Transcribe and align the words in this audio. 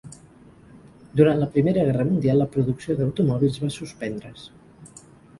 Durant 1.19 1.41
la 1.41 1.49
Primera 1.57 1.83
Guerra 1.89 2.05
Mundial 2.11 2.41
la 2.43 2.47
producció 2.55 2.95
d'automòbils 3.01 3.59
va 3.65 3.69
suspendre's. 3.75 4.47